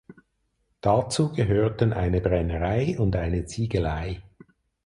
Dazu 0.81 1.31
gehörten 1.31 1.93
eine 1.93 2.21
Brennerei 2.21 2.97
und 2.97 3.15
eine 3.15 3.45
Ziegelei. 3.45 4.23